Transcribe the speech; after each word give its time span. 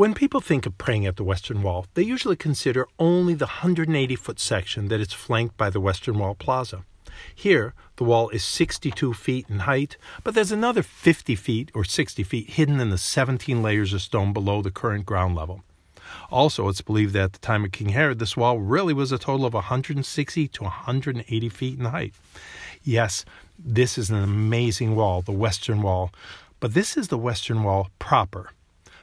When 0.00 0.14
people 0.14 0.40
think 0.40 0.64
of 0.64 0.78
praying 0.78 1.04
at 1.04 1.16
the 1.16 1.24
Western 1.24 1.60
Wall, 1.60 1.84
they 1.92 2.02
usually 2.02 2.34
consider 2.34 2.88
only 2.98 3.34
the 3.34 3.44
180 3.44 4.16
foot 4.16 4.40
section 4.40 4.88
that 4.88 4.98
is 4.98 5.12
flanked 5.12 5.58
by 5.58 5.68
the 5.68 5.78
Western 5.78 6.18
Wall 6.18 6.34
Plaza. 6.34 6.86
Here, 7.34 7.74
the 7.96 8.04
wall 8.04 8.30
is 8.30 8.42
62 8.42 9.12
feet 9.12 9.44
in 9.50 9.58
height, 9.58 9.98
but 10.24 10.34
there's 10.34 10.52
another 10.52 10.82
50 10.82 11.34
feet 11.34 11.70
or 11.74 11.84
60 11.84 12.22
feet 12.22 12.48
hidden 12.48 12.80
in 12.80 12.88
the 12.88 12.96
17 12.96 13.62
layers 13.62 13.92
of 13.92 14.00
stone 14.00 14.32
below 14.32 14.62
the 14.62 14.70
current 14.70 15.04
ground 15.04 15.34
level. 15.34 15.64
Also, 16.30 16.66
it's 16.68 16.80
believed 16.80 17.12
that 17.12 17.24
at 17.24 17.32
the 17.34 17.38
time 17.38 17.66
of 17.66 17.72
King 17.72 17.90
Herod, 17.90 18.20
this 18.20 18.38
wall 18.38 18.58
really 18.58 18.94
was 18.94 19.12
a 19.12 19.18
total 19.18 19.44
of 19.44 19.52
160 19.52 20.48
to 20.48 20.62
180 20.62 21.48
feet 21.50 21.78
in 21.78 21.84
height. 21.84 22.14
Yes, 22.82 23.26
this 23.58 23.98
is 23.98 24.08
an 24.08 24.22
amazing 24.22 24.96
wall, 24.96 25.20
the 25.20 25.30
Western 25.30 25.82
Wall, 25.82 26.10
but 26.58 26.72
this 26.72 26.96
is 26.96 27.08
the 27.08 27.18
Western 27.18 27.62
Wall 27.64 27.90
proper. 27.98 28.52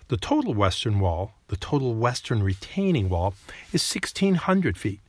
The 0.10 0.18
total 0.18 0.54
Western 0.54 1.02
Wall, 1.02 1.34
the 1.50 1.58
total 1.58 1.94
Western 1.94 2.42
retaining 2.42 3.10
wall, 3.10 3.34
is 3.74 3.94
1,600 3.94 4.78
feet, 4.78 5.02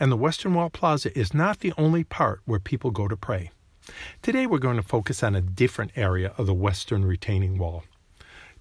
and 0.00 0.10
the 0.10 0.16
Western 0.16 0.54
Wall 0.54 0.68
Plaza 0.68 1.16
is 1.16 1.32
not 1.32 1.60
the 1.60 1.72
only 1.78 2.02
part 2.02 2.40
where 2.46 2.58
people 2.58 2.90
go 2.90 3.06
to 3.06 3.16
pray. 3.16 3.52
Today 4.22 4.46
we're 4.46 4.58
going 4.58 4.76
to 4.76 4.82
focus 4.82 5.22
on 5.22 5.36
a 5.36 5.40
different 5.40 5.92
area 5.94 6.34
of 6.36 6.46
the 6.46 6.54
Western 6.54 7.04
retaining 7.04 7.58
wall 7.58 7.84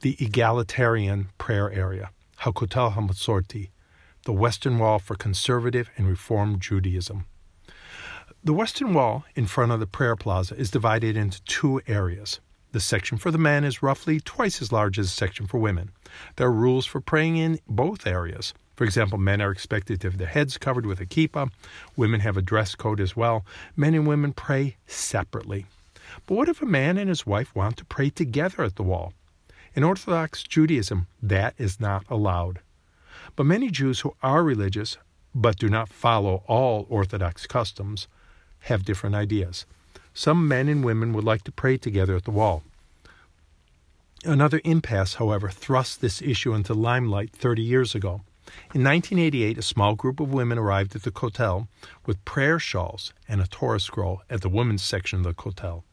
the 0.02 0.16
egalitarian 0.20 1.28
prayer 1.38 1.70
area, 1.74 2.12
Hakotel 2.42 2.94
HaMasorti, 2.94 3.70
the 4.24 4.32
Western 4.32 4.80
Wall 4.80 4.98
for 4.98 5.16
conservative 5.16 5.90
and 5.98 6.08
reformed 6.08 6.62
Judaism. 6.62 7.26
The 8.42 8.54
Western 8.54 8.94
Wall 8.94 9.26
in 9.36 9.46
front 9.46 9.74
of 9.74 9.82
the 9.82 9.88
prayer 9.88 10.16
plaza 10.16 10.56
is 10.56 10.72
divided 10.72 11.18
into 11.18 11.44
two 11.44 11.82
areas. 11.86 12.40
The 12.72 12.80
section 12.80 13.18
for 13.18 13.32
the 13.32 13.40
men 13.40 13.64
is 13.64 13.82
roughly 13.82 14.20
twice 14.20 14.62
as 14.62 14.72
large 14.72 15.00
as 15.00 15.08
the 15.08 15.16
section 15.16 15.48
for 15.48 15.58
women. 15.58 15.90
There 16.36 16.48
are 16.48 16.52
rules 16.52 16.86
for 16.86 17.02
praying 17.02 17.38
in 17.38 17.60
both 17.68 18.06
areas. 18.06 18.54
For 18.76 18.84
example, 18.84 19.18
men 19.18 19.42
are 19.42 19.52
expected 19.52 20.00
to 20.02 20.08
have 20.08 20.20
their 20.20 20.28
heads 20.28 20.60
covered 20.60 20.86
with 20.86 21.00
a 21.00 21.06
kippah. 21.08 21.52
Women 21.96 22.20
have 22.20 22.38
a 22.38 22.44
dress 22.44 22.76
code 22.76 23.00
as 23.00 23.16
well. 23.16 23.44
Men 23.76 23.96
and 23.96 24.08
women 24.08 24.34
pray 24.34 24.78
separately. 24.86 25.66
But 26.28 26.36
what 26.36 26.48
if 26.48 26.62
a 26.62 26.66
man 26.68 26.98
and 26.98 27.10
his 27.10 27.26
wife 27.26 27.56
want 27.56 27.76
to 27.78 27.86
pray 27.86 28.12
together 28.12 28.64
at 28.64 28.76
the 28.76 28.84
wall? 28.84 29.14
In 29.74 29.84
Orthodox 29.84 30.44
Judaism, 30.44 31.08
that 31.24 31.56
is 31.58 31.80
not 31.80 32.06
allowed. 32.08 32.60
But 33.36 33.48
many 33.48 33.70
Jews 33.70 34.02
who 34.02 34.16
are 34.22 34.44
religious 34.44 34.98
but 35.34 35.58
do 35.58 35.70
not 35.70 35.90
follow 35.90 36.44
all 36.48 36.86
Orthodox 36.90 37.48
customs 37.48 38.08
have 38.62 38.86
different 38.86 39.16
ideas. 39.16 39.66
Some 40.20 40.50
men 40.50 40.68
and 40.68 40.84
women 40.84 41.14
would 41.14 41.24
like 41.24 41.46
to 41.46 41.52
pray 41.54 41.78
together 41.78 42.18
at 42.18 42.26
the 42.26 42.32
wall. 42.32 42.62
Another 44.26 44.60
impasse, 44.66 45.14
however, 45.14 45.48
thrust 45.48 46.02
this 46.02 46.22
issue 46.22 46.54
into 46.54 46.74
limelight 46.74 47.32
30 47.32 47.62
years 47.62 47.96
ago. 47.96 48.24
In 48.76 48.84
1988, 48.84 49.58
a 49.58 49.62
small 49.62 49.96
group 49.96 50.20
of 50.20 50.34
women 50.34 50.58
arrived 50.58 50.94
at 50.94 51.04
the 51.04 51.12
Kotel 51.12 51.70
with 52.06 52.26
prayer 52.26 52.60
shawls 52.60 53.14
and 53.30 53.40
a 53.40 53.48
Torah 53.48 53.80
scroll 53.80 54.22
at 54.30 54.42
the 54.42 54.50
women's 54.50 54.84
section 54.84 55.20
of 55.20 55.24
the 55.24 55.34
Kotel. 55.34 55.84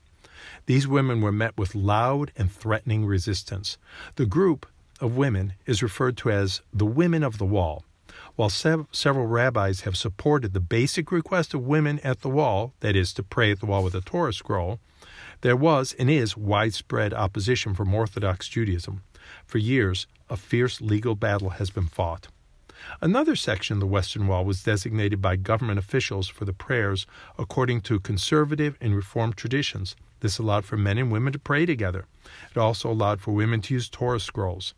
These 0.67 0.89
women 0.89 1.21
were 1.21 1.31
met 1.31 1.57
with 1.57 1.77
loud 1.77 2.33
and 2.37 2.51
threatening 2.51 3.07
resistance. 3.07 3.79
The 4.17 4.27
group 4.27 4.67
of 5.01 5.17
women 5.17 5.53
is 5.67 5.85
referred 5.85 6.17
to 6.17 6.33
as 6.33 6.63
the 6.73 6.85
Women 6.85 7.23
of 7.23 7.39
the 7.39 7.47
Wall. 7.47 7.85
While 8.37 8.51
sev- 8.51 8.87
several 8.92 9.27
rabbis 9.27 9.81
have 9.81 9.97
supported 9.97 10.53
the 10.53 10.61
basic 10.61 11.11
request 11.11 11.55
of 11.55 11.67
women 11.67 11.98
at 12.01 12.20
the 12.20 12.29
wall, 12.29 12.75
that 12.81 12.95
is, 12.95 13.15
to 13.15 13.23
pray 13.23 13.51
at 13.51 13.61
the 13.61 13.67
wall 13.67 13.83
with 13.83 13.95
a 13.95 14.03
Torah 14.03 14.34
scroll, 14.34 14.79
there 15.41 15.56
was 15.56 15.95
and 15.98 16.11
is 16.11 16.37
widespread 16.37 17.14
opposition 17.14 17.75
from 17.75 17.95
Orthodox 17.95 18.47
Judaism. 18.48 19.03
For 19.47 19.57
years, 19.57 20.07
a 20.29 20.37
fierce 20.37 20.83
legal 20.83 21.14
battle 21.14 21.51
has 21.51 21.70
been 21.70 21.87
fought. 21.87 22.29
Another 23.01 23.37
section 23.37 23.75
of 23.75 23.81
the 23.81 23.87
Western 23.87 24.27
Wall 24.27 24.45
was 24.45 24.62
designated 24.62 25.23
by 25.23 25.37
government 25.37 25.79
officials 25.79 26.29
for 26.29 26.45
the 26.45 26.53
prayers 26.53 27.07
according 27.39 27.80
to 27.83 27.98
conservative 27.98 28.77
and 28.83 28.95
reformed 28.95 29.39
traditions. 29.39 29.97
This 30.20 30.39
allowed 30.39 30.67
for 30.67 30.77
men 30.77 30.98
and 30.98 31.11
women 31.11 31.33
to 31.33 31.39
pray 31.39 31.64
together. 31.64 32.05
It 32.51 32.58
also 32.58 32.91
allowed 32.91 33.23
for 33.23 33.33
women 33.33 33.63
to 33.63 33.74
use 33.74 33.89
Torah 33.89 34.20
scrolls. 34.20 34.74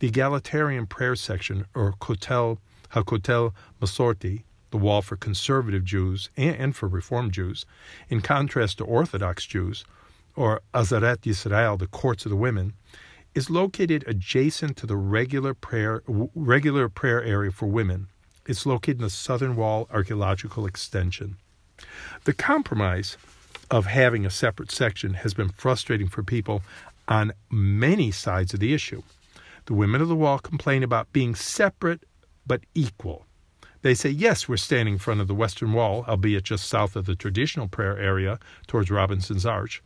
The 0.00 0.08
egalitarian 0.08 0.86
prayer 0.86 1.16
section, 1.16 1.64
or 1.74 1.94
Kotel 1.94 2.58
Hakotel 2.92 3.52
Masorti, 3.80 4.42
the 4.70 4.76
wall 4.76 5.02
for 5.02 5.16
conservative 5.16 5.84
Jews 5.84 6.30
and 6.36 6.76
for 6.76 6.88
Reform 6.88 7.30
Jews, 7.30 7.64
in 8.08 8.20
contrast 8.20 8.78
to 8.78 8.84
Orthodox 8.84 9.46
Jews, 9.46 9.84
or 10.36 10.60
Azaret 10.74 11.22
Yisrael, 11.22 11.78
the 11.78 11.86
courts 11.86 12.24
of 12.24 12.30
the 12.30 12.36
women, 12.36 12.74
is 13.34 13.50
located 13.50 14.04
adjacent 14.06 14.76
to 14.76 14.86
the 14.86 14.96
regular 14.96 15.54
prayer 15.54 16.02
regular 16.34 16.88
prayer 16.88 17.22
area 17.22 17.50
for 17.50 17.66
women. 17.66 18.08
It's 18.46 18.66
located 18.66 18.98
in 18.98 19.02
the 19.02 19.10
southern 19.10 19.56
wall 19.56 19.86
archaeological 19.92 20.66
extension. 20.66 21.36
The 22.24 22.32
compromise 22.32 23.16
of 23.70 23.86
having 23.86 24.24
a 24.24 24.30
separate 24.30 24.70
section 24.70 25.14
has 25.14 25.34
been 25.34 25.50
frustrating 25.50 26.08
for 26.08 26.22
people 26.22 26.62
on 27.06 27.32
many 27.50 28.10
sides 28.10 28.54
of 28.54 28.60
the 28.60 28.72
issue. 28.72 29.02
The 29.66 29.74
women 29.74 30.00
of 30.00 30.08
the 30.08 30.16
wall 30.16 30.38
complain 30.38 30.82
about 30.82 31.12
being 31.12 31.34
separate 31.34 32.02
but 32.48 32.62
equal. 32.74 33.26
They 33.82 33.94
say, 33.94 34.10
yes, 34.10 34.48
we're 34.48 34.56
standing 34.56 34.94
in 34.94 34.98
front 34.98 35.20
of 35.20 35.28
the 35.28 35.34
Western 35.34 35.72
Wall, 35.72 36.04
albeit 36.08 36.44
just 36.44 36.68
south 36.68 36.96
of 36.96 37.06
the 37.06 37.14
traditional 37.14 37.68
prayer 37.68 37.96
area 37.96 38.40
towards 38.66 38.90
Robinson's 38.90 39.46
Arch. 39.46 39.82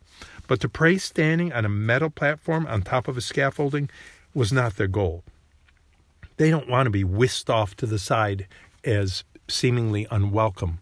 But 0.47 0.59
to 0.61 0.69
pray 0.69 0.97
standing 0.97 1.53
on 1.53 1.63
a 1.63 1.69
metal 1.69 2.09
platform 2.09 2.65
on 2.65 2.81
top 2.81 3.07
of 3.07 3.17
a 3.17 3.21
scaffolding 3.21 3.89
was 4.33 4.51
not 4.51 4.77
their 4.77 4.87
goal. 4.87 5.23
They 6.37 6.49
don't 6.49 6.69
want 6.69 6.87
to 6.87 6.91
be 6.91 7.03
whisked 7.03 7.51
off 7.51 7.75
to 7.75 7.85
the 7.85 7.99
side 7.99 8.47
as 8.83 9.23
seemingly 9.47 10.07
unwelcome. 10.09 10.79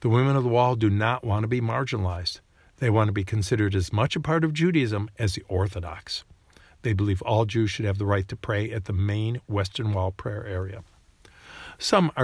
The 0.00 0.10
women 0.10 0.36
of 0.36 0.42
the 0.42 0.50
wall 0.50 0.76
do 0.76 0.90
not 0.90 1.24
want 1.24 1.44
to 1.44 1.48
be 1.48 1.60
marginalized. 1.60 2.40
They 2.78 2.90
want 2.90 3.08
to 3.08 3.12
be 3.12 3.24
considered 3.24 3.74
as 3.74 3.92
much 3.92 4.16
a 4.16 4.20
part 4.20 4.44
of 4.44 4.52
Judaism 4.52 5.08
as 5.18 5.34
the 5.34 5.44
Orthodox. 5.48 6.24
They 6.82 6.92
believe 6.92 7.22
all 7.22 7.44
Jews 7.44 7.70
should 7.70 7.84
have 7.86 7.98
the 7.98 8.06
right 8.06 8.26
to 8.28 8.36
pray 8.36 8.70
at 8.72 8.84
the 8.84 8.92
main 8.92 9.40
Western 9.46 9.92
Wall 9.92 10.10
prayer 10.10 10.44
area. 10.44 10.82
Some 11.78 12.12
uh, 12.16 12.20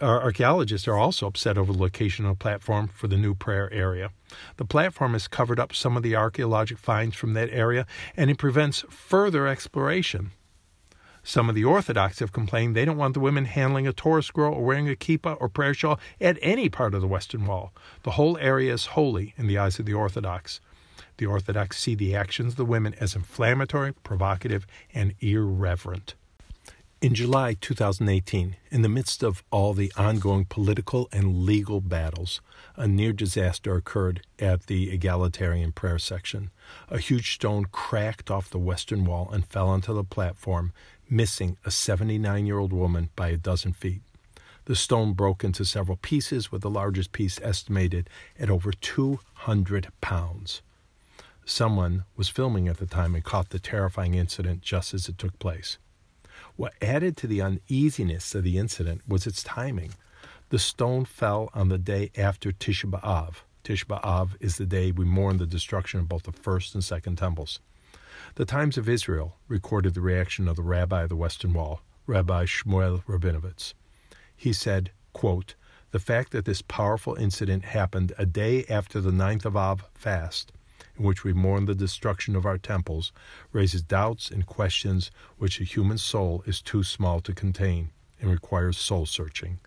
archaeologists 0.00 0.88
are 0.88 0.96
also 0.96 1.26
upset 1.26 1.58
over 1.58 1.72
the 1.72 1.78
location 1.78 2.24
of 2.24 2.38
the 2.38 2.42
platform 2.42 2.88
for 2.88 3.08
the 3.08 3.16
new 3.16 3.34
prayer 3.34 3.72
area. 3.72 4.10
The 4.56 4.64
platform 4.64 5.12
has 5.12 5.28
covered 5.28 5.60
up 5.60 5.74
some 5.74 5.96
of 5.96 6.02
the 6.02 6.16
archaeologic 6.16 6.78
finds 6.78 7.16
from 7.16 7.34
that 7.34 7.50
area 7.50 7.86
and 8.16 8.30
it 8.30 8.38
prevents 8.38 8.84
further 8.88 9.46
exploration. 9.46 10.30
Some 11.22 11.48
of 11.50 11.54
the 11.54 11.64
Orthodox 11.64 12.20
have 12.20 12.32
complained 12.32 12.74
they 12.74 12.86
don't 12.86 12.96
want 12.96 13.12
the 13.12 13.20
women 13.20 13.44
handling 13.44 13.86
a 13.86 13.92
Torah 13.92 14.22
scroll 14.22 14.54
or 14.54 14.64
wearing 14.64 14.88
a 14.88 14.94
kippah 14.94 15.36
or 15.40 15.48
prayer 15.50 15.74
shawl 15.74 16.00
at 16.20 16.38
any 16.40 16.70
part 16.70 16.94
of 16.94 17.02
the 17.02 17.06
Western 17.06 17.46
Wall. 17.46 17.72
The 18.02 18.12
whole 18.12 18.38
area 18.38 18.72
is 18.72 18.86
holy 18.86 19.34
in 19.36 19.46
the 19.46 19.58
eyes 19.58 19.78
of 19.78 19.84
the 19.84 19.92
Orthodox. 19.92 20.60
The 21.18 21.26
Orthodox 21.26 21.78
see 21.78 21.94
the 21.94 22.16
actions 22.16 22.54
of 22.54 22.56
the 22.56 22.64
women 22.64 22.94
as 22.94 23.14
inflammatory, 23.14 23.92
provocative, 23.92 24.66
and 24.94 25.14
irreverent. 25.20 26.14
In 27.00 27.14
July 27.14 27.54
2018, 27.60 28.56
in 28.72 28.82
the 28.82 28.88
midst 28.88 29.22
of 29.22 29.44
all 29.52 29.72
the 29.72 29.92
ongoing 29.96 30.44
political 30.44 31.08
and 31.12 31.44
legal 31.44 31.80
battles, 31.80 32.40
a 32.74 32.88
near 32.88 33.12
disaster 33.12 33.76
occurred 33.76 34.22
at 34.40 34.66
the 34.66 34.90
egalitarian 34.90 35.70
prayer 35.70 36.00
section. 36.00 36.50
A 36.88 36.98
huge 36.98 37.34
stone 37.34 37.66
cracked 37.70 38.32
off 38.32 38.50
the 38.50 38.58
western 38.58 39.04
wall 39.04 39.30
and 39.30 39.46
fell 39.46 39.68
onto 39.68 39.94
the 39.94 40.02
platform, 40.02 40.72
missing 41.08 41.56
a 41.64 41.70
79 41.70 42.46
year 42.46 42.58
old 42.58 42.72
woman 42.72 43.10
by 43.14 43.28
a 43.28 43.36
dozen 43.36 43.74
feet. 43.74 44.02
The 44.64 44.74
stone 44.74 45.12
broke 45.12 45.44
into 45.44 45.64
several 45.64 45.98
pieces, 45.98 46.50
with 46.50 46.62
the 46.62 46.68
largest 46.68 47.12
piece 47.12 47.40
estimated 47.42 48.10
at 48.40 48.50
over 48.50 48.72
200 48.72 49.86
pounds. 50.00 50.62
Someone 51.44 52.06
was 52.16 52.28
filming 52.28 52.66
at 52.66 52.78
the 52.78 52.86
time 52.86 53.14
and 53.14 53.22
caught 53.22 53.50
the 53.50 53.60
terrifying 53.60 54.14
incident 54.14 54.62
just 54.62 54.92
as 54.92 55.08
it 55.08 55.16
took 55.16 55.38
place. 55.38 55.78
What 56.56 56.74
added 56.82 57.16
to 57.18 57.26
the 57.26 57.42
uneasiness 57.42 58.34
of 58.34 58.44
the 58.44 58.58
incident 58.58 59.02
was 59.06 59.26
its 59.26 59.42
timing. 59.42 59.92
The 60.50 60.58
stone 60.58 61.04
fell 61.04 61.50
on 61.54 61.68
the 61.68 61.78
day 61.78 62.10
after 62.16 62.52
Tisha 62.52 62.90
B'Av. 62.90 63.36
Tisha 63.64 63.84
B'Av 63.84 64.30
is 64.40 64.56
the 64.56 64.66
day 64.66 64.90
we 64.90 65.04
mourn 65.04 65.38
the 65.38 65.46
destruction 65.46 66.00
of 66.00 66.08
both 66.08 66.24
the 66.24 66.32
first 66.32 66.74
and 66.74 66.82
second 66.82 67.16
temples. 67.16 67.60
The 68.34 68.44
Times 68.44 68.78
of 68.78 68.88
Israel 68.88 69.36
recorded 69.46 69.94
the 69.94 70.00
reaction 70.00 70.48
of 70.48 70.56
the 70.56 70.62
rabbi 70.62 71.02
of 71.02 71.08
the 71.08 71.16
Western 71.16 71.52
Wall, 71.52 71.80
Rabbi 72.06 72.44
Shmuel 72.44 73.04
Rabinowitz. 73.04 73.74
He 74.36 74.52
said, 74.52 74.90
quote, 75.12 75.54
The 75.90 75.98
fact 75.98 76.32
that 76.32 76.44
this 76.44 76.62
powerful 76.62 77.14
incident 77.14 77.64
happened 77.64 78.12
a 78.16 78.26
day 78.26 78.64
after 78.68 79.00
the 79.00 79.12
ninth 79.12 79.44
of 79.44 79.56
Av 79.56 79.84
fast 79.94 80.52
in 80.98 81.04
which 81.04 81.24
we 81.24 81.32
mourn 81.32 81.66
the 81.66 81.74
destruction 81.74 82.34
of 82.34 82.44
our 82.44 82.58
temples, 82.58 83.12
raises 83.52 83.82
doubts 83.82 84.30
and 84.30 84.46
questions 84.46 85.10
which 85.36 85.60
a 85.60 85.64
human 85.64 85.98
soul 85.98 86.42
is 86.46 86.60
too 86.60 86.82
small 86.82 87.20
to 87.20 87.32
contain 87.32 87.90
and 88.20 88.30
requires 88.30 88.76
soul 88.76 89.06
searching. 89.06 89.60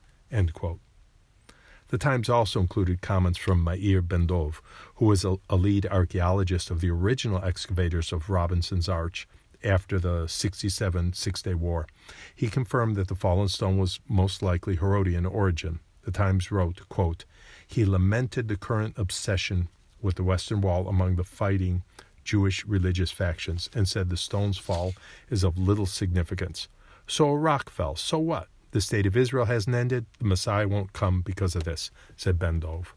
The 1.92 1.98
Times 1.98 2.30
also 2.30 2.62
included 2.62 3.02
comments 3.02 3.38
from 3.38 3.64
Meir 3.64 4.02
Ben 4.02 4.26
Dov, 4.26 4.62
who 4.96 5.06
was 5.06 5.26
a, 5.26 5.38
a 5.50 5.58
lead 5.58 5.86
archaeologist 5.88 6.72
of 6.72 6.80
the 6.80 6.90
original 6.90 7.44
excavators 7.44 8.14
of 8.14 8.30
Robinson's 8.30 8.88
Arch 8.88 9.28
after 9.64 10.00
the 10.00 10.28
67 10.28 11.14
Six 11.14 11.42
Day 11.42 11.54
War. 11.54 11.88
He 12.34 12.48
confirmed 12.48 12.96
that 12.96 13.10
the 13.10 13.16
fallen 13.16 13.50
stone 13.50 13.78
was 13.78 14.00
most 14.08 14.42
likely 14.42 14.78
Herodian 14.78 15.26
origin. 15.26 15.82
The 16.04 16.12
Times 16.12 16.50
wrote, 16.50 16.88
quote, 16.90 17.26
He 17.68 17.86
lamented 17.86 18.48
the 18.48 18.58
current 18.58 18.98
obsession 18.98 19.68
with 20.02 20.16
the 20.16 20.24
Western 20.24 20.62
Wall 20.62 20.88
among 20.88 21.16
the 21.16 21.24
fighting 21.24 21.84
Jewish 22.24 22.66
religious 22.66 23.12
factions 23.12 23.70
and 23.74 23.88
said 23.88 24.10
the 24.10 24.18
stone's 24.18 24.58
fall 24.58 24.94
is 25.30 25.44
of 25.44 25.58
little 25.58 25.86
significance. 25.86 26.68
So 27.08 27.30
a 27.30 27.38
rock 27.38 27.70
fell. 27.70 27.96
So 27.96 28.20
what? 28.20 28.48
The 28.72 28.82
state 28.82 29.06
of 29.06 29.18
Israel 29.18 29.46
hasn't 29.46 29.76
ended. 29.76 30.06
The 30.20 30.26
Messiah 30.26 30.68
won't 30.68 30.94
come 30.94 31.22
because 31.22 31.56
of 31.56 31.64
this, 31.66 31.92
said 32.16 32.40
Ben 32.40 32.60
Dov. 32.60 32.94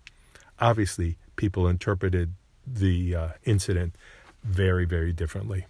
Obviously, 0.60 1.16
people 1.36 1.66
interpreted 1.66 2.34
the 2.66 3.14
uh, 3.14 3.28
incident 3.44 3.96
very, 4.44 4.84
very 4.84 5.12
differently. 5.12 5.66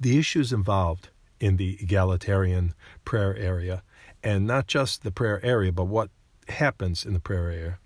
The 0.00 0.18
issues 0.18 0.52
involved 0.52 1.10
in 1.38 1.56
the 1.56 1.76
egalitarian 1.80 2.72
prayer 3.04 3.36
area, 3.36 3.82
and 4.22 4.46
not 4.46 4.66
just 4.66 5.02
the 5.02 5.10
prayer 5.10 5.44
area, 5.44 5.72
but 5.72 5.84
what 5.84 6.10
happens 6.48 7.04
in 7.04 7.12
the 7.12 7.20
prayer 7.20 7.50
area, 7.50 7.78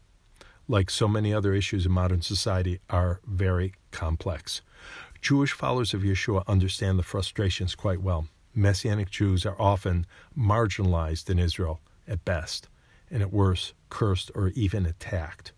like 0.68 0.90
so 0.90 1.06
many 1.06 1.32
other 1.32 1.54
issues 1.54 1.86
in 1.86 1.92
modern 1.92 2.22
society, 2.22 2.80
are 2.90 3.20
very 3.26 3.74
complex. 3.90 4.62
Jewish 5.20 5.52
followers 5.52 5.94
of 5.94 6.02
Yeshua 6.02 6.46
understand 6.46 6.98
the 6.98 7.02
frustrations 7.02 7.74
quite 7.74 8.02
well. 8.02 8.28
Messianic 8.54 9.10
Jews 9.10 9.44
are 9.44 9.60
often 9.60 10.06
marginalized 10.36 11.28
in 11.28 11.38
Israel 11.38 11.80
at 12.08 12.24
best, 12.24 12.68
and 13.10 13.22
at 13.22 13.32
worst, 13.32 13.74
cursed 13.90 14.30
or 14.34 14.48
even 14.50 14.86
attacked. 14.86 15.52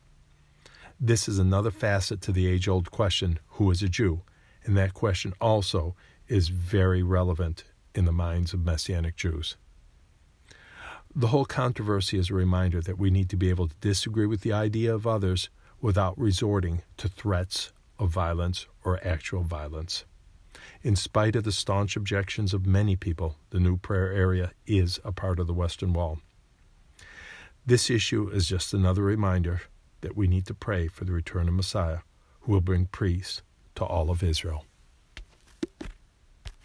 This 1.01 1.29
is 1.29 1.39
another 1.39 1.71
facet 1.71 2.21
to 2.23 2.33
the 2.33 2.49
age 2.49 2.67
old 2.67 2.91
question 2.91 3.39
who 3.51 3.71
is 3.71 3.83
a 3.83 3.89
Jew? 3.89 4.23
And 4.65 4.77
that 4.77 4.95
question 4.95 5.33
also 5.41 5.95
is 6.27 6.49
very 6.49 7.03
relevant 7.03 7.65
in 7.95 8.05
the 8.05 8.13
minds 8.13 8.53
of 8.53 8.65
Messianic 8.65 9.17
Jews. 9.17 9.57
The 11.19 11.27
whole 11.27 11.47
controversy 11.47 12.17
is 12.17 12.31
a 12.31 12.35
reminder 12.35 12.81
that 12.81 12.97
we 12.97 13.11
need 13.11 13.29
to 13.31 13.37
be 13.37 13.51
able 13.51 13.67
to 13.67 13.75
disagree 13.81 14.27
with 14.27 14.43
the 14.43 14.53
idea 14.53 14.95
of 14.95 15.05
others 15.05 15.49
without 15.81 16.17
resorting 16.17 16.83
to 16.97 17.09
threats 17.09 17.73
of 17.99 18.11
violence 18.11 18.69
or 18.85 19.01
actual 19.05 19.43
violence. 19.43 20.05
In 20.85 20.95
spite 20.95 21.35
of 21.35 21.43
the 21.43 21.51
staunch 21.51 21.97
objections 21.97 22.55
of 22.55 22.67
many 22.67 22.95
people, 22.95 23.35
the 23.51 23.59
new 23.59 23.77
prayer 23.79 24.13
area 24.13 24.53
is 24.65 25.01
a 25.03 25.11
part 25.11 25.41
of 25.41 25.49
the 25.49 25.53
Western 25.53 25.93
Wall. 25.93 26.21
This 27.67 27.91
issue 27.91 28.29
is 28.29 28.47
just 28.47 28.73
another 28.73 29.03
reminder 29.03 29.63
that 30.03 30.17
we 30.17 30.29
need 30.29 30.47
to 30.47 30.55
pray 30.55 30.87
for 30.87 31.05
the 31.05 31.11
return 31.11 31.49
of 31.49 31.55
Messiah, 31.55 31.99
who 32.43 32.53
will 32.53 32.61
bring 32.61 32.87
peace 32.87 33.43
to 33.75 33.85
all 33.85 34.13
of 34.13 34.23
Israel. 34.23 34.67